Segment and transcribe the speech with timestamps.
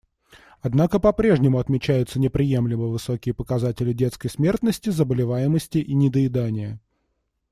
[0.61, 6.79] Однако попрежнему отмечаются неприемлемо высокие показатели детской смертности, заболеваемости и недоедания.